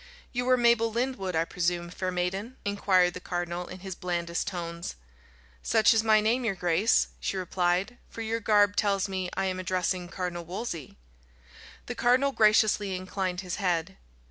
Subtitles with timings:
[0.33, 4.95] "You are Mabel Lyndwood, I presume, fair maiden?" inquired the cardinal, in his blandest tones.
[5.61, 9.59] "Such is my name, your grace," she replied; "for your garb tells me I am
[9.59, 10.97] addressing Cardinal Wolsey."
[11.85, 13.95] The cardinal graciously inclined his head.